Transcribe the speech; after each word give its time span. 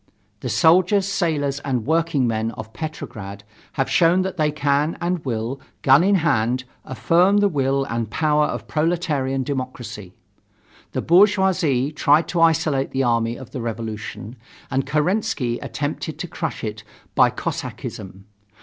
The 0.39 0.49
soldiers, 0.49 1.05
sailors 1.07 1.59
and 1.59 1.85
workingmen 1.85 2.49
of 2.53 2.73
Petrograd 2.73 3.43
have 3.73 3.87
shown 3.87 4.23
that 4.23 4.35
they 4.35 4.51
can 4.51 4.97
and 4.99 5.23
will, 5.23 5.61
gun 5.83 6.03
in 6.03 6.15
hand, 6.15 6.63
affirm 6.83 7.37
the 7.37 7.47
will 7.47 7.83
and 7.83 8.09
power 8.09 8.47
of 8.47 8.67
proletarian 8.67 9.43
democracy. 9.43 10.15
The 10.93 11.03
bourgeoisie 11.03 11.91
tried 11.91 12.27
to 12.29 12.41
isolate 12.41 12.89
the 12.89 13.03
army 13.03 13.35
of 13.37 13.51
the 13.51 13.61
revolution 13.61 14.37
and 14.71 14.87
Kerensky 14.87 15.59
attempted 15.61 16.17
to 16.17 16.27
crush 16.27 16.63
it 16.63 16.83
by 17.13 17.29
Cossackism. 17.29 18.23